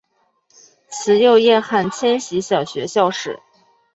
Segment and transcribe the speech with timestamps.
[0.89, 3.39] 慈幼叶汉千禧小学校史